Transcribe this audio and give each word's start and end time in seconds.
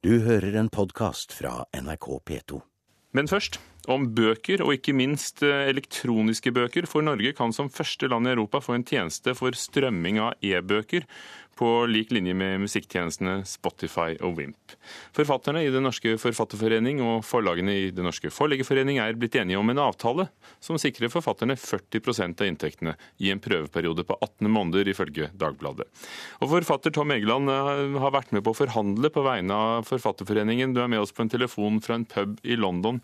Du 0.00 0.14
hører 0.24 0.54
en 0.56 0.70
podkast 0.72 1.34
fra 1.36 1.66
NRK 1.76 2.06
P2. 2.24 2.58
Men 3.12 3.26
først, 3.28 3.58
om 3.84 4.06
bøker, 4.16 4.62
og 4.64 4.72
ikke 4.72 4.94
minst 4.96 5.42
eh, 5.44 5.66
elektroniske 5.68 6.54
bøker. 6.56 6.86
For 6.88 7.04
Norge 7.04 7.34
kan 7.36 7.52
som 7.52 7.68
første 7.68 8.08
land 8.08 8.24
i 8.24 8.32
Europa 8.32 8.62
få 8.64 8.78
en 8.78 8.86
tjeneste 8.88 9.34
for 9.36 9.52
strømming 9.52 10.22
av 10.24 10.40
e-bøker 10.40 11.04
på 11.58 11.68
lik 11.90 12.12
linje 12.14 12.34
med 12.36 12.62
musikktjenestene 12.62 13.40
Spotify 13.48 14.14
og 14.24 14.38
Wimp. 14.38 14.74
Forfatterne 15.16 15.62
i 15.64 15.72
Den 15.72 15.84
norske 15.84 16.14
forfatterforening 16.20 17.02
og 17.04 17.24
forlagene 17.26 17.74
i 17.76 17.90
Den 17.94 18.06
norske 18.08 18.30
forleggerforening 18.32 19.00
er 19.02 19.18
blitt 19.18 19.36
enige 19.36 19.58
om 19.60 19.72
en 19.72 19.82
avtale 19.82 20.28
som 20.60 20.78
sikrer 20.80 21.12
forfatterne 21.12 21.56
40% 21.60 22.40
av 22.40 22.48
inntektene 22.48 22.94
i 23.18 23.32
en 23.32 23.42
prøveperiode 23.42 24.06
på 24.08 24.16
18 24.20 24.48
måneder, 24.48 24.88
ifølge 24.88 25.28
Dagbladet. 25.36 25.88
Og 26.40 26.54
Forfatter 26.54 26.94
Tom 26.94 27.12
Egeland 27.14 27.52
eh, 27.52 27.98
har 28.00 28.14
vært 28.16 28.32
med 28.36 28.44
på 28.46 28.54
å 28.54 28.60
forhandle 28.62 29.12
på 29.12 29.24
vegne 29.26 29.56
av 29.56 29.90
Forfatterforeningen. 29.90 30.72
Du 30.74 30.80
er 30.82 30.90
med 30.90 31.04
oss 31.04 31.12
på 31.12 31.26
en 31.26 31.32
telefon 31.32 31.82
fra 31.84 31.98
en 31.98 32.08
pub 32.08 32.38
i 32.42 32.56
London. 32.56 33.02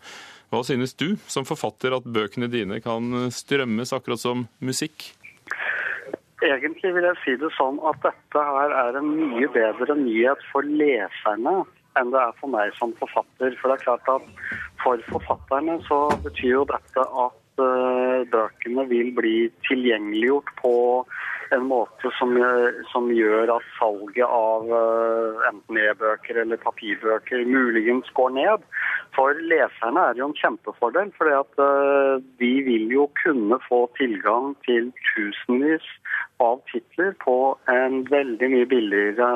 Hva 0.53 0.63
synes 0.63 0.95
du 0.95 1.17
som 1.27 1.45
forfatter 1.45 1.93
at 1.93 2.07
bøkene 2.07 2.49
dine 2.49 2.79
kan 2.83 3.29
strømmes 3.33 3.93
akkurat 3.93 4.21
som 4.21 4.47
musikk? 4.63 5.11
Egentlig 6.45 6.93
vil 6.93 7.05
jeg 7.07 7.17
si 7.23 7.33
det 7.41 7.49
sånn 7.55 7.79
at 7.89 7.97
dette 8.05 8.41
her 8.49 8.73
er 8.83 8.99
en 8.99 9.07
mye 9.09 9.47
bedre 9.55 9.95
nyhet 9.97 10.43
for 10.51 10.67
leserne 10.81 11.63
enn 11.97 12.11
det 12.13 12.19
er 12.21 12.35
for 12.37 12.53
meg 12.53 12.75
som 12.77 12.93
forfatter. 12.99 13.55
For 13.57 13.71
det 13.71 13.79
er 13.79 13.85
klart 13.87 14.11
at 14.13 14.27
for 14.83 15.01
forfatterne 15.09 15.79
så 15.87 15.97
betyr 16.21 16.51
jo 16.59 16.67
dette 16.69 17.05
at 17.25 17.63
uh, 17.63 18.21
bøkene 18.29 18.85
vil 18.91 19.09
bli 19.17 19.37
tilgjengeliggjort 19.65 20.53
på 20.61 20.75
en 21.55 21.63
måte 21.63 22.11
som, 22.19 22.35
som 22.91 23.07
gjør 23.09 23.55
at 23.55 23.65
salget 23.79 24.27
av 24.27 24.69
uh, 24.69 25.41
enten 25.49 25.79
e-bøker 25.81 26.43
eller 26.43 26.61
papirbøker 26.61 27.49
muligens 27.49 28.13
går 28.19 28.35
ned. 28.37 28.67
For 29.17 29.41
leserne 29.49 30.03
er 30.05 30.13
det 30.13 30.21
jo 30.21 30.29
en 30.29 30.37
kjempefordel, 30.37 31.09
for 31.17 31.33
uh, 31.33 32.21
de 32.37 32.53
vil 32.67 32.91
jo 32.93 33.09
kunne 33.23 33.57
få 33.65 33.87
tilgang 33.97 34.53
til 34.67 34.91
tusenvis 35.15 35.87
av 36.43 36.61
titler 36.71 37.15
på 37.23 37.57
en 37.71 38.03
veldig 38.09 38.49
mye 38.53 38.67
billigere 38.69 39.29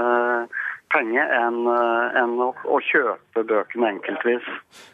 penge 0.92 1.24
enn 1.24 1.60
enn 2.20 2.34
å, 2.44 2.50
å, 2.52 2.80
kjøpe 2.84 3.44
bøkene 3.48 3.94
enkeltvis. 3.94 4.48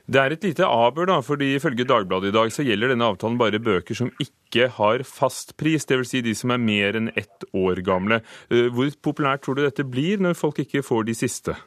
Det 0.06 0.22
er 0.22 0.36
et 0.36 0.46
lite 0.46 0.68
aber, 0.68 1.08
da, 1.10 1.20
fordi 1.26 1.56
ifølge 1.58 1.88
Dagbladet 1.90 2.32
i 2.32 2.36
dag 2.36 2.54
så 2.54 2.66
gjelder 2.66 2.94
denne 2.94 3.08
avtalen 3.10 3.40
bare 3.42 3.62
bøker 3.64 3.98
som 3.98 4.12
ikke 4.22 4.70
har 4.78 5.04
fast 5.08 5.56
pris, 5.60 5.88
dvs. 5.90 6.12
Si 6.12 6.22
de 6.26 6.36
som 6.38 6.54
er 6.54 6.62
mer 6.62 7.00
enn 7.00 7.10
ett 7.18 7.48
år 7.58 7.82
gamle. 7.86 8.22
Hvor 8.48 8.94
populært 9.10 9.46
tror 9.46 9.58
du 9.58 9.66
dette 9.66 9.88
blir 9.88 10.22
når 10.24 10.38
folk 10.38 10.62
ikke 10.64 10.86
får 10.86 11.10
de 11.10 11.18
siste? 11.18 11.58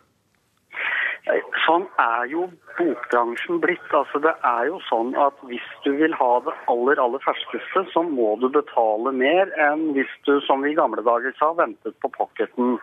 Sånn 1.70 1.84
er 2.02 2.24
jo 2.26 2.48
bokbransjen 2.80 3.60
blitt. 3.62 3.92
Altså, 3.94 4.18
det 4.24 4.32
er 4.48 4.64
jo 4.66 4.80
sånn 4.88 5.12
at 5.22 5.36
hvis 5.46 5.68
du 5.84 5.92
vil 6.00 6.16
ha 6.18 6.30
det 6.42 6.54
aller, 6.72 6.98
aller 6.98 7.22
ferskeste, 7.22 7.84
så 7.92 8.02
må 8.02 8.32
du 8.42 8.48
betale 8.50 9.12
mer 9.14 9.52
enn 9.68 9.92
hvis 9.94 10.10
du, 10.26 10.32
som 10.48 10.64
vi 10.66 10.72
i 10.72 10.78
gamle 10.78 11.04
dager 11.06 11.36
sa, 11.38 11.52
ventet 11.60 11.94
på 12.02 12.10
pocketen. 12.16 12.74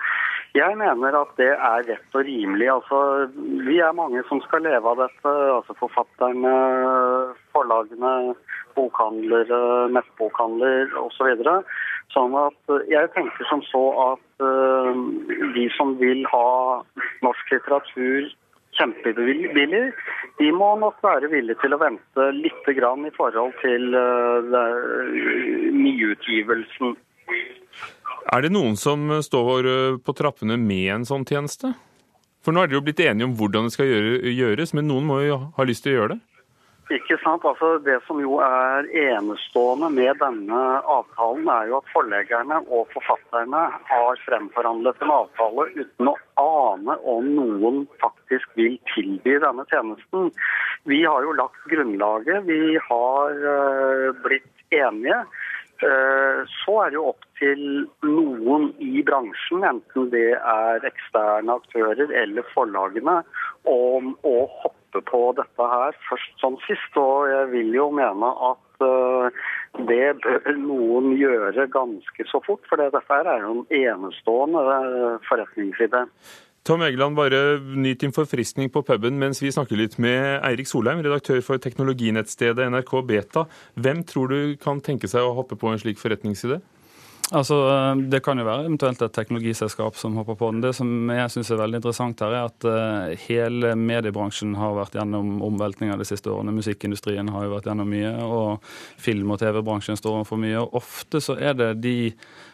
Jeg 0.55 0.79
mener 0.79 1.19
at 1.19 1.35
det 1.35 1.49
er 1.51 1.83
rett 1.89 2.15
og 2.15 2.23
rimelig. 2.29 2.69
Altså, 2.77 3.01
vi 3.67 3.81
er 3.83 3.99
mange 3.99 4.23
som 4.31 4.39
skal 4.45 4.63
leve 4.63 4.93
av 4.93 5.03
dette. 5.03 5.35
altså 5.57 5.75
Forfatterne, 5.83 6.55
forlagene, 7.51 8.15
bokhandlere, 8.79 9.61
nettbokhandler 9.99 10.95
osv. 11.03 11.35
Så 11.43 11.59
sånn 12.15 12.39
at 12.39 12.75
jeg 12.87 13.11
tenker 13.19 13.51
som 13.51 13.59
så 13.67 13.85
at 14.13 14.47
uh, 14.47 14.95
de 15.59 15.67
som 15.75 15.97
vil 15.99 16.23
ha 16.31 16.49
norsk 17.25 17.57
litteratur 17.57 18.31
kjempebillig. 18.77 19.81
De 20.39 20.51
må 20.53 20.69
nok 20.81 21.01
være 21.03 21.31
villige 21.31 21.59
til 21.63 21.75
å 21.75 21.81
vente 21.81 22.29
litt 22.37 22.69
grann 22.77 23.07
i 23.07 23.13
forhold 23.15 23.57
til 23.63 23.97
uh, 23.97 24.55
nyutgivelsen. 25.73 26.95
Er 28.27 28.43
det 28.43 28.51
noen 28.51 28.75
som 28.79 29.09
står 29.23 29.67
på 30.03 30.15
trappene 30.17 30.57
med 30.59 30.89
en 30.93 31.05
sånn 31.07 31.25
tjeneste? 31.27 31.71
For 32.43 32.55
nå 32.55 32.63
er 32.63 32.69
dere 32.69 32.79
jo 32.79 32.85
blitt 32.87 33.03
enige 33.03 33.27
om 33.27 33.35
hvordan 33.39 33.67
det 33.67 33.75
skal 33.75 33.87
gjøres, 33.87 34.73
men 34.75 34.87
noen 34.87 35.07
må 35.07 35.21
jo 35.23 35.39
ha 35.55 35.67
lyst 35.67 35.85
til 35.85 35.95
å 35.95 35.97
gjøre 35.97 36.15
det? 36.15 36.36
Ikke 36.93 37.17
sant. 37.19 37.43
Altså, 37.43 37.73
det 37.83 37.97
som 38.07 38.19
jo 38.23 38.37
er 38.43 38.87
enestående 38.95 39.89
med 39.91 40.21
denne 40.21 40.59
avtalen, 40.87 41.49
er 41.51 41.67
jo 41.67 41.81
at 41.81 41.89
forleggerne 41.91 42.61
og 42.71 42.87
forfatterne 42.93 43.63
har 43.89 44.21
fremforhandlet 44.23 45.03
en 45.03 45.11
avtale 45.17 45.67
uten 45.75 46.11
å 46.13 46.15
ane 46.39 46.95
om 47.03 47.27
noen 47.35 47.81
faktisk 47.99 48.55
vil 48.59 48.77
tilby 48.93 49.35
denne 49.43 49.67
tjenesten. 49.67 50.31
Vi 50.87 51.01
har 51.03 51.27
jo 51.27 51.35
lagt 51.35 51.67
grunnlaget. 51.67 52.47
Vi 52.47 52.79
har 52.87 53.43
uh, 53.43 54.09
blitt 54.23 54.47
enige. 54.71 55.19
Uh, 55.83 56.47
så 56.63 56.79
er 56.85 56.93
det 56.93 57.01
jo 57.01 57.09
opp 57.11 57.26
til 57.39 57.61
noen 58.05 58.69
i 58.83 59.03
bransjen, 59.05 59.65
enten 59.67 60.09
det 60.13 60.33
er 60.37 60.87
eksterne 60.87 61.57
aktører 61.59 62.13
eller 62.23 62.47
forlagene, 62.53 63.21
om 63.69 64.13
å 64.27 64.37
hoppe 64.61 65.03
på 65.09 65.21
dette 65.37 65.69
her 65.73 65.97
først 66.07 66.41
som 66.41 66.57
sist. 66.65 66.97
Og 66.97 67.29
jeg 67.31 67.51
vil 67.53 67.75
jo 67.75 67.89
mene 67.93 68.31
at 68.51 68.83
uh, 68.85 69.45
det 69.89 70.17
bør 70.23 70.57
noen 70.63 71.13
gjøre 71.19 71.69
ganske 71.73 72.27
så 72.31 72.41
fort. 72.45 72.65
For 72.69 72.81
dette 72.81 73.03
er 73.19 73.45
jo 73.45 73.53
en 73.59 73.63
enestående 73.83 74.65
forretningsidé. 75.29 76.07
Tom 76.67 76.81
Egeland, 76.83 77.15
bare 77.15 77.59
nyt 77.63 78.01
din 78.01 78.11
forfriskning 78.11 78.67
på 78.73 78.81
puben 78.83 79.15
mens 79.21 79.39
vi 79.39 79.53
snakker 79.55 79.79
litt 79.79 79.93
med 80.03 80.41
Eirik 80.43 80.67
Solheim, 80.67 80.99
redaktør 80.99 81.39
for 81.45 81.61
teknologinettstedet 81.63 82.67
NRK 82.73 82.91
Beta. 83.07 83.45
Hvem 83.79 84.01
tror 84.03 84.33
du 84.33 84.57
kan 84.59 84.81
tenke 84.83 85.07
seg 85.07 85.23
å 85.23 85.31
hoppe 85.37 85.55
på 85.55 85.71
en 85.71 85.79
slik 85.79 86.01
forretningsidé? 86.01 86.59
Altså, 87.35 87.57
Det 88.07 88.21
kan 88.23 88.39
jo 88.39 88.45
være 88.47 88.63
eventuelt 88.69 89.01
et 89.03 89.11
teknologiselskap 89.11 89.97
som 89.99 90.15
hopper 90.15 90.37
på 90.39 90.51
den. 90.51 90.61
Det 90.63 90.71
som 90.77 91.09
jeg 91.11 91.31
syns 91.33 91.49
er 91.51 91.59
veldig 91.59 91.81
interessant 91.81 92.21
her, 92.23 92.31
er 92.31 92.47
at 92.47 92.67
uh, 92.67 93.15
hele 93.27 93.73
mediebransjen 93.75 94.55
har 94.55 94.77
vært 94.77 94.95
gjennom 94.95 95.41
omveltninger 95.43 95.99
de 95.99 96.07
siste 96.07 96.31
årene. 96.31 96.55
Musikkindustrien 96.55 97.27
har 97.33 97.43
jo 97.43 97.51
vært 97.51 97.67
gjennom 97.67 97.91
mye, 97.91 98.13
og 98.23 98.63
film- 99.03 99.35
og 99.35 99.41
TV-bransjen 99.43 99.99
står 99.99 100.21
overfor 100.21 100.39
mye. 100.39 100.55
og 100.61 100.79
Ofte 100.79 101.19
så 101.23 101.35
er 101.35 101.59
det 101.59 101.69
de 101.83 101.97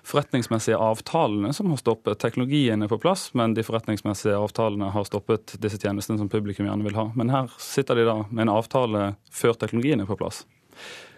forretningsmessige 0.10 0.82
avtalene 0.82 1.54
som 1.54 1.70
har 1.70 1.78
stoppet. 1.78 2.18
Teknologien 2.24 2.82
er 2.82 2.90
på 2.90 3.02
plass, 3.04 3.30
men 3.38 3.54
de 3.54 3.64
forretningsmessige 3.64 4.42
avtalene 4.42 4.90
har 4.96 5.06
stoppet 5.06 5.54
disse 5.62 5.78
tjenestene 5.78 6.18
som 6.18 6.34
publikum 6.34 6.66
gjerne 6.66 6.90
vil 6.90 6.98
ha. 6.98 7.12
Men 7.14 7.30
her 7.30 7.54
sitter 7.62 8.02
de 8.02 8.10
da 8.10 8.20
med 8.32 8.48
en 8.48 8.58
avtale 8.58 9.14
før 9.30 9.54
teknologien 9.54 10.02
er 10.02 10.10
på 10.10 10.18
plass. 10.18 10.48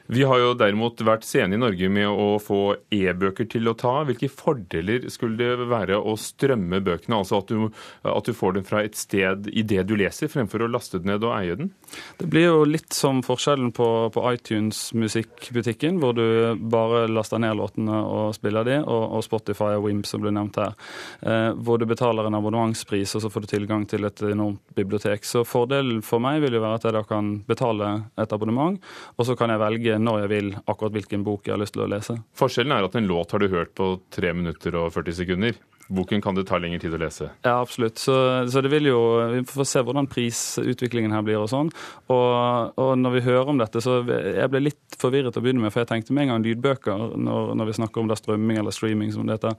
Vi 0.07 0.21
har 0.23 0.37
jo 0.37 0.51
derimot 0.53 1.01
vært 1.01 1.25
sene 1.25 1.57
i 1.57 1.59
Norge 1.59 1.87
med 1.89 2.05
å 2.05 2.37
få 2.41 2.75
e-bøker 2.93 3.47
til 3.49 3.71
å 3.71 3.73
ta. 3.77 4.03
Hvilke 4.05 4.29
fordeler 4.29 5.07
skulle 5.09 5.39
det 5.39 5.65
være 5.71 5.97
å 5.97 6.13
strømme 6.19 6.77
bøkene, 6.85 7.17
altså 7.17 7.39
at 7.41 7.49
du, 7.49 7.71
at 8.05 8.29
du 8.29 8.35
får 8.37 8.59
dem 8.59 8.67
fra 8.67 8.83
et 8.85 8.97
sted 8.99 9.49
i 9.49 9.63
det 9.65 9.87
du 9.89 9.95
leser, 9.97 10.29
fremfor 10.29 10.61
å 10.61 10.69
laste 10.69 11.01
den 11.01 11.09
ned 11.09 11.25
og 11.25 11.33
eie 11.39 11.57
den? 11.57 11.71
Det 12.19 12.29
blir 12.29 12.45
jo 12.51 12.67
litt 12.69 12.93
som 12.93 13.23
forskjellen 13.25 13.71
på, 13.73 13.87
på 14.13 14.25
iTunes 14.29 14.91
musikkbutikken, 14.93 15.97
hvor 16.03 16.13
du 16.17 16.53
bare 16.61 17.05
laster 17.09 17.41
ned 17.41 17.57
låtene 17.57 18.03
og 18.05 18.35
spiller 18.37 18.67
de, 18.67 18.77
og, 18.83 19.03
og 19.17 19.25
Spotify 19.25 19.73
og 19.79 19.87
Wimp 19.87 20.05
som 20.09 20.21
ble 20.21 20.35
nevnt 20.35 20.61
her. 20.61 20.77
Eh, 21.25 21.49
hvor 21.65 21.81
du 21.81 21.87
betaler 21.89 22.29
en 22.29 22.37
abonnementspris, 22.37 23.15
og 23.17 23.25
så 23.25 23.33
får 23.33 23.45
du 23.47 23.51
tilgang 23.55 23.89
til 23.89 24.05
et 24.05 24.21
enormt 24.29 24.61
bibliotek. 24.77 25.25
Så 25.25 25.41
fordelen 25.49 26.05
for 26.05 26.21
meg 26.21 26.43
vil 26.45 26.59
jo 26.59 26.63
være 26.63 26.77
at 26.77 26.87
jeg 26.89 26.97
da 26.99 27.03
kan 27.09 27.33
betale 27.49 27.91
et 28.21 28.37
abonnement, 28.37 28.77
og 29.17 29.25
så 29.25 29.37
kan 29.39 29.49
jeg 29.49 29.63
velge 29.65 29.94
når 30.01 30.25
jeg 30.25 30.31
vil, 30.31 30.51
akkurat 30.65 30.95
hvilken 30.97 31.23
bok 31.25 31.47
jeg 31.47 31.55
har 31.55 31.61
lyst 31.61 31.75
til 31.77 31.85
å 31.85 31.89
lese. 31.91 32.17
Forskjellen 32.37 32.75
er 32.75 32.87
at 32.87 32.97
en 32.99 33.09
låt 33.09 33.35
har 33.35 33.43
du 33.43 33.49
hørt 33.53 33.73
på 33.77 33.91
3 34.15 34.33
minutter 34.37 34.77
og 34.79 34.91
40 34.95 35.19
sekunder. 35.21 35.59
Boken 35.87 36.21
kan 36.21 36.33
det 36.33 36.47
ta 36.49 36.57
lengre 36.57 36.79
tid 36.81 36.95
å 36.97 36.99
lese. 36.99 37.27
Ja, 37.45 37.59
absolutt. 37.59 37.99
Så, 38.01 38.15
så, 38.49 38.61
det 38.65 38.71
vil 38.73 38.89
jo 38.89 38.99
Vi 39.35 39.43
får 39.45 39.67
se 39.69 39.83
hvordan 39.85 40.07
prisutviklingen 40.09 41.13
her 41.13 41.21
blir 41.25 41.37
og 41.37 41.49
sånn. 41.51 41.69
Og, 42.09 42.73
og, 42.81 42.91
når 42.97 43.17
vi 43.17 43.23
hører 43.27 43.51
om 43.53 43.61
dette, 43.61 43.83
så 43.83 43.99
jeg 44.07 44.49
ble 44.49 44.63
litt 44.65 44.97
forvirret 44.97 45.37
å 45.37 45.43
begynne 45.45 45.61
med, 45.61 45.73
for 45.73 45.83
jeg 45.83 45.91
tenkte 45.91 46.15
med 46.15 46.25
en 46.25 46.33
gang 46.33 46.47
lydbøker 46.47 47.05
når, 47.21 47.53
når 47.59 47.69
vi 47.69 47.77
snakker 47.77 48.01
om 48.01 48.09
da 48.09 48.17
strømming 48.17 48.61
eller 48.61 48.73
streaming, 48.73 49.13
som 49.13 49.29
det 49.29 49.37
heter. 49.37 49.57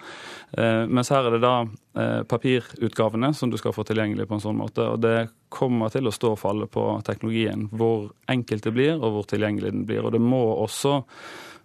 Eh, 0.58 0.82
mens 0.90 1.12
her 1.14 1.28
er 1.28 1.36
det 1.36 1.42
da 1.44 1.54
eh, 1.62 2.20
papirutgavene 2.26 3.30
som 3.36 3.52
du 3.52 3.58
skal 3.60 3.76
få 3.76 3.86
tilgjengelig 3.86 4.26
på 4.26 4.40
en 4.40 4.46
sånn 4.48 4.58
måte. 4.58 4.86
Og 4.96 5.02
det 5.06 5.16
kommer 5.52 5.94
til 5.94 6.10
å 6.10 6.14
stå 6.14 6.34
og 6.34 6.42
falle 6.42 6.66
på 6.66 6.88
teknologien. 7.06 7.68
Hvor 7.70 8.10
enkelt 8.32 8.66
det 8.66 8.74
blir, 8.74 8.96
og 8.98 9.14
hvor 9.14 9.30
tilgjengelig 9.30 9.76
den 9.76 9.86
blir. 9.86 10.02
Og 10.02 10.16
det 10.16 10.22
må 10.22 10.42
også 10.56 11.04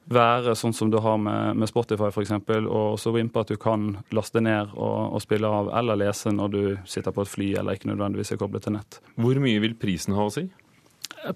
være 0.10 0.56
sånn 0.58 0.74
som 0.74 0.90
du 0.92 0.98
har 1.04 1.20
med, 1.22 1.58
med 1.62 1.70
Spotify 1.70 2.10
f.eks., 2.10 2.34
og 2.66 2.98
så 3.00 3.14
Wimpe 3.16 3.44
at 3.44 3.52
du 3.54 3.60
kan 3.62 3.94
laste 4.16 4.42
ned 4.44 4.74
og, 4.74 5.14
og, 5.14 5.22
spille 5.24 5.48
av 5.48 5.72
eller 5.78 6.00
lese 6.02 6.34
når 6.34 6.56
du 6.56 6.64
sitter 6.90 7.14
på 7.16 7.26
et 7.26 7.32
fly 7.32 7.52
eller 7.62 7.78
ikke 7.78 7.92
nødvendigvis 7.92 8.34
er 8.34 8.42
koblet 8.42 8.66
til 8.66 8.76
nett. 8.78 9.00
Hvor 9.22 9.40
mye 9.44 9.62
vil 9.64 9.78
prisen 9.80 10.18
ha 10.18 10.28
å 10.28 10.34
si? 10.34 10.48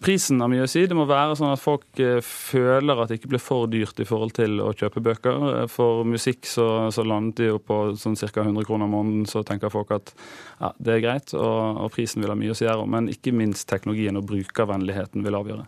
Prisen 0.02 0.40
har 0.42 0.50
mye 0.50 0.64
å 0.66 0.70
si. 0.70 0.82
Det 0.90 0.96
må 0.98 1.04
være 1.06 1.36
sånn 1.38 1.52
at 1.54 1.62
folk 1.62 2.00
eh, 2.02 2.18
føler 2.26 2.98
at 2.98 3.12
det 3.12 3.20
ikke 3.20 3.30
blir 3.36 3.44
for 3.44 3.68
dyrt 3.70 4.00
i 4.02 4.08
forhold 4.08 4.34
til 4.34 4.58
å 4.64 4.72
kjøpe 4.74 5.04
bøker. 5.04 5.68
For 5.70 6.02
musikk 6.08 6.48
så, 6.50 6.88
så 6.96 7.06
landet 7.06 7.44
de 7.44 7.52
jo 7.52 7.60
på 7.62 7.78
sånn 8.00 8.18
ca. 8.18 8.48
100 8.48 8.66
kroner 8.66 8.90
måneden, 8.90 9.28
så 9.30 9.44
tenker 9.46 9.74
folk 9.74 9.94
at 9.94 10.16
ja, 10.58 10.72
det 10.80 10.96
er 10.96 11.04
greit, 11.04 11.36
og, 11.38 11.84
og 11.86 11.92
prisen 11.94 12.24
vil 12.24 12.34
ha 12.34 12.40
mye 12.40 12.56
å 12.56 12.58
si 12.58 12.66
her 12.66 12.82
òg. 12.82 12.90
Men 12.96 13.12
ikke 13.14 13.36
minst 13.36 13.68
teknologien 13.70 14.18
og 14.18 14.26
brukervennligheten 14.32 15.26
vil 15.26 15.38
avgjøre. 15.38 15.68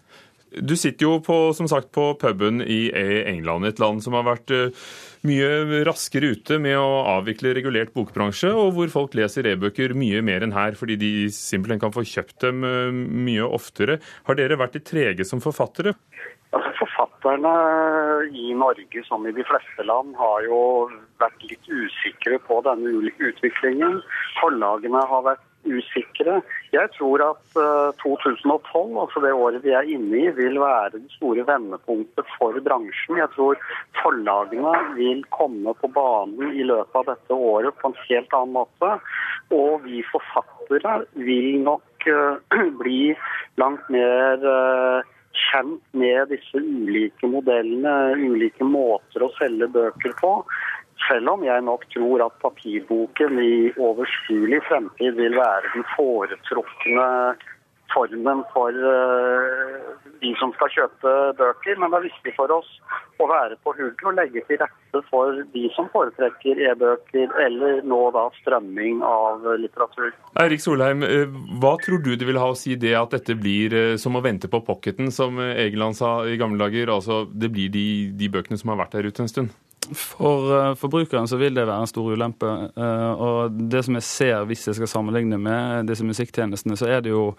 Du 0.52 0.76
sitter 0.80 1.06
jo 1.06 1.18
på, 1.24 1.36
som 1.54 1.68
sagt, 1.68 1.90
på 1.96 2.14
puben 2.20 2.62
i 2.64 2.88
England, 3.28 3.68
et 3.68 3.82
land 3.84 4.00
som 4.04 4.16
har 4.16 4.24
vært 4.28 4.54
eh, 4.56 4.86
mye 5.28 5.82
raskere 5.88 6.32
ute 6.38 6.60
med 6.64 6.78
å 6.80 7.02
avvikle 7.18 7.52
regulert 7.58 7.92
bokbransje, 7.96 8.54
og 8.56 8.72
hvor 8.78 8.94
folk 8.94 9.18
leser 9.20 9.50
e-bøker 9.52 9.96
mye 9.98 10.24
mer 10.26 10.46
enn 10.46 10.56
her, 10.56 10.78
fordi 10.80 10.96
de 11.02 11.12
simpelthen 11.36 11.82
kan 11.84 11.96
få 11.96 12.06
kjøpt 12.08 12.48
dem 12.48 12.64
eh, 12.68 12.96
mye 13.28 13.50
oftere. 13.60 14.00
Har 14.30 14.40
dere 14.40 14.60
vært 14.60 14.80
litt 14.80 14.88
trege 14.88 15.28
som 15.28 15.44
forfattere? 15.44 15.98
Altså, 16.56 16.72
forfatterne 16.80 17.52
i 18.32 18.54
Norge, 18.56 19.04
som 19.10 19.28
i 19.28 19.36
de 19.36 19.44
fleste 19.48 19.84
land, 19.84 20.16
har 20.16 20.48
jo 20.48 20.62
vært 21.20 21.44
litt 21.50 21.68
usikre 21.68 22.40
på 22.48 22.62
denne 22.64 23.12
utviklingen. 23.12 24.00
Forlagene 24.40 25.04
har 25.12 25.26
vært 25.28 25.44
usikre. 25.68 26.40
Jeg 26.74 26.92
tror 26.96 27.24
at 27.26 27.58
uh, 27.58 27.90
eh, 27.90 28.04
2012, 28.04 28.98
altså 29.04 29.24
det 29.24 29.34
året 29.34 29.66
vi 29.66 29.74
er 29.76 29.90
inne 29.90 30.22
i, 30.22 30.30
vil 30.38 30.60
være 30.62 30.98
det 30.98 31.12
store 31.16 31.46
vendepunktet 31.48 32.30
for 32.38 32.58
bransjen. 32.66 33.20
Jeg 33.22 33.32
tror 33.36 33.60
forlagene 34.02 34.76
vil 34.98 35.24
komme 35.36 35.76
på 35.82 35.92
banen 35.96 36.56
i 36.56 36.66
løpet 36.68 37.02
av 37.02 37.12
dette 37.12 37.42
året 37.52 37.78
på 37.82 37.92
en 37.92 38.00
helt 38.06 38.40
annen 38.40 38.56
måte. 38.60 38.96
Og 39.56 39.86
vi 39.88 40.04
forfattere 40.12 41.02
vil 41.20 41.62
nok 41.68 42.10
uh, 42.12 42.40
bli 42.82 43.14
langt 43.62 43.88
mer 43.94 44.44
uh, 44.44 45.14
kjent 45.38 45.84
med 45.98 46.32
disse 46.32 46.60
ulike 46.60 47.30
modellene, 47.30 48.16
ulike 48.18 48.66
måter 48.66 49.26
å 49.26 49.34
selge 49.38 49.70
bøker 49.72 50.16
på. 50.22 50.32
Selv 51.08 51.30
om 51.32 51.44
jeg 51.46 51.64
nok 51.64 51.86
tror 51.94 52.26
at 52.26 52.40
papirboken 52.44 53.40
i 53.40 53.72
overskuelig 53.80 54.62
fremtid 54.68 55.16
vil 55.20 55.38
være 55.40 55.72
den 55.76 55.86
foretrukne 55.96 57.08
formen 57.94 58.44
for 58.54 58.76
uh, 58.76 59.96
de 60.22 60.34
som 60.40 60.52
skal 60.56 60.72
kjøpe 60.74 61.14
bøker. 61.40 61.78
Men 61.80 61.94
det 61.94 62.00
er 62.00 62.08
viktig 62.08 62.34
for 62.38 62.52
oss 62.54 62.70
å 63.22 63.28
være 63.30 63.58
på 63.64 63.74
hugget 63.78 64.04
og 64.06 64.18
legge 64.18 64.44
til 64.50 64.60
rette 64.62 65.02
for 65.10 65.40
de 65.54 65.64
som 65.76 65.90
foretrekker 65.94 66.60
e-bøker, 66.70 67.32
eller 67.46 67.82
nå 67.88 68.02
da 68.16 68.28
strømming 68.42 69.02
av 69.06 69.46
litteratur. 69.62 70.12
Eirik 70.44 70.62
Solheim, 70.62 71.06
eh, 71.08 71.26
hva 71.62 71.76
tror 71.82 72.04
du 72.06 72.14
det 72.16 72.28
vil 72.28 72.42
ha 72.42 72.52
å 72.52 72.58
si 72.58 72.76
det 72.78 72.94
at 73.00 73.16
dette 73.16 73.38
blir 73.40 73.74
eh, 73.74 73.96
som 74.02 74.18
å 74.18 74.24
vente 74.26 74.52
på 74.52 74.62
pocketen, 74.68 75.10
som 75.14 75.40
Egeland 75.48 75.98
sa 75.98 76.20
i 76.28 76.38
gamle 76.38 76.62
dager? 76.62 76.94
Altså 76.94 77.24
det 77.32 77.50
blir 77.54 77.74
de, 77.74 77.88
de 78.18 78.30
bøkene 78.34 78.60
som 78.60 78.74
har 78.74 78.84
vært 78.84 79.00
der 79.00 79.10
ute 79.10 79.26
en 79.26 79.34
stund? 79.34 79.56
For 79.96 80.52
uh, 80.52 80.76
forbrukeren 80.80 81.28
så 81.30 81.40
vil 81.40 81.56
det 81.56 81.66
være 81.68 81.86
en 81.86 81.90
stor 81.90 82.12
ulempe. 82.14 82.50
Uh, 82.78 83.12
og 83.14 83.58
det 83.72 83.84
som 83.88 83.98
jeg 83.98 84.08
ser, 84.08 84.46
hvis 84.50 84.68
jeg 84.68 84.78
skal 84.80 84.92
sammenligne 84.92 85.40
med 85.42 85.90
disse 85.92 86.06
musikktjenestene, 86.08 86.78
så 86.80 86.90
er 86.98 87.04
det 87.06 87.14
jo 87.14 87.32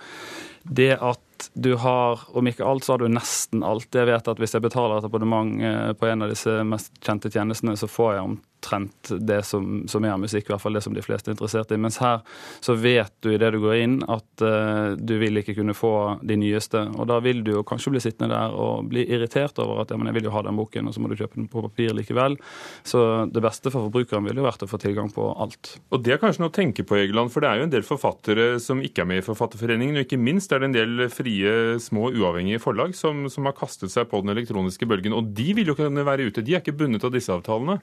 det 0.63 0.95
at 0.97 1.49
du 1.55 1.75
har, 1.81 2.25
om 2.37 2.49
ikke 2.51 2.67
alt, 2.67 2.85
så 2.85 2.95
har 2.95 3.03
du 3.03 3.09
nesten 3.13 3.63
alt. 3.65 3.89
Jeg 3.95 4.09
vet 4.11 4.29
at 4.29 4.41
hvis 4.43 4.57
jeg 4.57 4.65
betaler 4.65 4.99
et 4.99 5.09
abonnement 5.09 5.55
uh, 5.63 5.93
på 5.99 6.11
en 6.11 6.27
av 6.27 6.33
disse 6.33 6.61
mest 6.69 6.93
kjente 7.05 7.33
tjenestene, 7.33 7.77
så 7.79 7.91
får 7.91 8.15
jeg 8.17 8.27
omtrent 8.59 9.11
det 9.21 9.43
som, 9.45 9.87
som, 9.89 10.05
er 10.05 10.17
musikk, 10.19 10.49
i 10.49 10.53
hvert 10.53 10.63
fall 10.63 10.75
det 10.75 10.83
som 10.83 10.95
de 10.95 11.03
fleste 11.03 11.31
er 11.31 11.37
interessert 11.37 11.71
i. 11.73 11.79
Mens 11.79 11.99
her 11.99 12.21
så 12.61 12.75
vet 12.75 13.13
du 13.23 13.33
idet 13.33 13.53
du 13.53 13.61
går 13.61 13.77
inn 13.77 13.99
at 14.09 14.43
uh, 14.43 14.97
du 14.97 15.19
vil 15.19 15.39
ikke 15.39 15.55
kunne 15.55 15.75
få 15.75 16.19
de 16.23 16.37
nyeste. 16.37 16.79
Og 16.99 17.09
da 17.09 17.21
vil 17.21 17.43
du 17.45 17.53
jo 17.53 17.65
kanskje 17.67 17.93
bli 17.95 18.03
sittende 18.03 18.35
der 18.35 18.55
og 18.55 18.89
bli 18.91 19.07
irritert 19.07 19.59
over 19.59 19.83
at 19.83 19.91
ja, 19.91 19.99
men 19.99 20.11
jeg 20.11 20.19
vil 20.19 20.29
jo 20.29 20.35
ha 20.35 20.43
den 20.43 20.59
boken, 20.59 20.89
og 20.89 20.95
så 20.95 21.03
må 21.03 21.11
du 21.11 21.17
kjøpe 21.19 21.39
den 21.39 21.49
på 21.51 21.63
papir 21.65 21.95
likevel. 21.97 22.39
Så 22.87 23.27
det 23.33 23.43
beste 23.45 23.73
for 23.73 23.89
forbrukeren 23.89 24.27
ville 24.27 24.43
jo 24.43 24.49
vært 24.49 24.65
å 24.65 24.71
få 24.71 24.81
tilgang 24.83 25.11
på 25.15 25.31
alt. 25.39 25.77
Og 25.93 26.03
det 26.05 26.17
er 26.17 26.23
kanskje 26.23 26.45
noe 26.45 26.53
å 26.53 26.59
tenke 26.59 26.87
på, 26.87 26.99
Egeland, 26.99 27.33
for 27.33 27.45
det 27.45 27.51
er 27.51 27.61
jo 27.61 27.69
en 27.69 27.75
del 27.75 27.87
forfattere 27.87 28.49
som 28.63 28.83
ikke 28.85 29.05
er 29.05 29.11
med 29.11 29.23
i 29.23 29.27
Forfatterforeningen, 29.27 29.99
og 29.99 30.07
ikke 30.07 30.21
minst 30.21 30.53
er 30.53 30.63
det 30.63 30.71
en 30.71 30.77
del 30.77 31.05
frie, 31.13 31.79
små, 31.83 32.09
uavhengige 32.17 32.63
forlag 32.63 32.97
som, 32.99 33.27
som 33.31 33.47
har 33.47 33.57
kastet 33.57 33.93
seg 33.93 34.09
på 34.11 34.23
den 34.25 34.35
elektroniske 34.35 34.89
bølgen. 34.89 35.15
Og 35.17 35.31
de 35.37 35.53
vil 35.57 35.71
jo 35.71 35.77
kunne 35.79 36.07
være 36.07 36.29
ute, 36.29 36.45
de 36.45 36.57
er 36.57 36.65
ikke 36.65 36.77
bundet 36.81 37.07
av 37.07 37.15
disse 37.15 37.33
avtalene? 37.35 37.79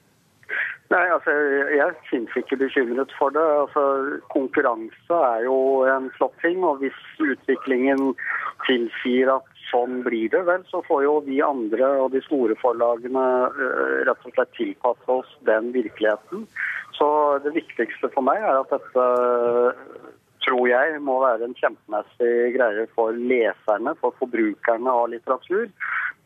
Nei, 0.92 1.02
altså 1.10 1.32
Jeg 1.74 1.94
finnes 2.10 2.36
ikke 2.38 2.60
bekymret 2.60 3.12
for 3.18 3.34
det. 3.34 3.42
Altså, 3.42 3.82
Konkurranse 4.30 5.18
er 5.32 5.44
jo 5.48 5.58
en 5.90 6.10
flott 6.18 6.36
ting. 6.44 6.62
og 6.64 6.82
Hvis 6.82 7.00
utviklingen 7.18 8.12
tilsier 8.68 9.32
at 9.34 9.52
sånn 9.70 10.02
blir 10.06 10.30
det, 10.30 10.44
vel, 10.46 10.62
så 10.70 10.78
får 10.86 11.02
jo 11.02 11.14
vi 11.26 11.40
andre 11.42 11.88
og 12.04 12.12
de 12.14 12.22
store 12.22 12.54
forlagene 12.60 13.24
uh, 13.50 13.96
rett 14.06 14.28
og 14.28 14.36
slett 14.36 14.52
tilpasse 14.54 15.10
oss 15.10 15.32
den 15.48 15.72
virkeligheten. 15.74 16.46
Så 16.94 17.08
det 17.44 17.56
viktigste 17.56 18.12
for 18.14 18.24
meg 18.24 18.44
er 18.46 18.60
at 18.60 18.70
dette 18.70 19.08
tror 20.46 20.68
jeg 20.70 21.00
må 21.02 21.18
være 21.24 21.48
en 21.48 21.56
kjempemessig 21.58 22.52
greie 22.54 22.86
for 22.94 23.16
leserne, 23.18 23.96
for 24.00 24.14
forbrukerne 24.20 24.92
av 24.92 25.08
litteratur. 25.10 25.66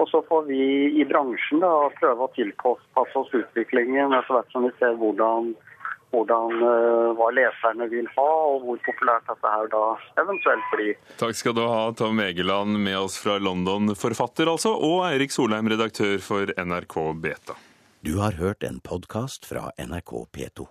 Og 0.00 0.08
så 0.08 0.22
får 0.28 0.46
vi 0.48 0.62
i 1.00 1.04
bransjen 1.08 1.60
da, 1.60 1.72
prøve 1.98 2.24
å 2.24 2.32
tilpasse 2.36 3.18
oss 3.20 3.34
utviklingen 3.36 4.14
etter 4.16 4.38
hvert 4.38 4.54
som 4.54 4.64
vi 4.64 4.72
ser 4.78 4.96
hvordan, 5.00 5.52
hvordan 6.14 6.56
uh, 6.62 7.10
hva 7.18 7.28
leserne 7.36 7.88
vil 7.92 8.08
ha, 8.16 8.28
og 8.54 8.64
hvor 8.64 8.80
populært 8.86 9.28
dette 9.28 9.52
her 9.54 9.68
da 9.74 9.84
eventuelt 10.24 10.72
blir. 10.72 10.96
Takk 11.20 11.36
skal 11.36 11.56
du 11.58 11.64
ha, 11.66 11.84
Tom 12.00 12.24
Egeland, 12.24 12.80
med 12.80 12.96
oss 13.02 13.20
fra 13.20 13.36
London, 13.42 13.92
forfatter 13.92 14.48
altså, 14.48 14.72
og 14.72 15.04
Eirik 15.10 15.36
Solheim, 15.36 15.68
redaktør 15.68 16.16
for 16.24 16.56
NRK 16.56 17.00
Beta. 17.20 17.60
Du 18.00 18.16
har 18.22 18.40
hørt 18.40 18.64
en 18.64 18.80
podkast 18.80 19.44
fra 19.44 19.68
NRK 19.76 20.14
P2. 20.32 20.70